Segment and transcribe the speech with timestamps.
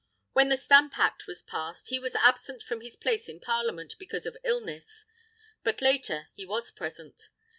[0.33, 4.25] When the Stamp Act was passed, he was absent from his place in Parliament, because
[4.25, 5.05] of illness.
[5.63, 7.29] But later, he was present.